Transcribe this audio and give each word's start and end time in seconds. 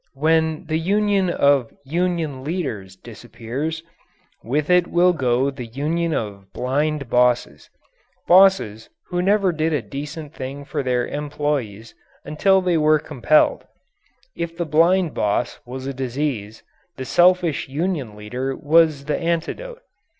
When 0.15 0.65
the 0.65 0.79
union 0.79 1.29
of 1.29 1.71
"union 1.85 2.43
leaders" 2.43 2.95
disappears, 2.95 3.83
with 4.43 4.67
it 4.67 4.87
will 4.87 5.13
go 5.13 5.51
the 5.51 5.67
union 5.67 6.11
of 6.11 6.51
blind 6.53 7.07
bosses 7.07 7.69
bosses 8.27 8.89
who 9.09 9.21
never 9.21 9.51
did 9.51 9.73
a 9.73 9.81
decent 9.83 10.33
thing 10.33 10.65
for 10.65 10.81
their 10.81 11.05
employees 11.05 11.93
until 12.25 12.61
they 12.61 12.79
were 12.79 12.97
compelled. 12.97 13.67
If 14.35 14.57
the 14.57 14.65
blind 14.65 15.13
boss 15.13 15.59
was 15.67 15.85
a 15.85 15.93
disease, 15.93 16.63
the 16.97 17.05
selfish 17.05 17.69
union 17.69 18.15
leader 18.15 18.55
was 18.55 19.05
the 19.05 19.15
antidote. 19.19 19.83